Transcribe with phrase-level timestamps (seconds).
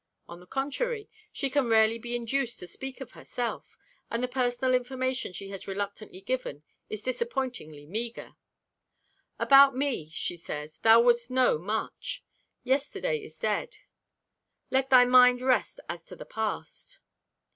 [0.27, 3.77] On the contrary, she can rarely be induced to speak of herself,
[4.09, 8.33] and the personal information she has reluctantly given is disappointingly meager.
[9.37, 12.23] "About me," she says, "thou wouldst know much.
[12.63, 13.77] Yesterday is dead.
[14.71, 16.97] Let thy mind rest as to the past."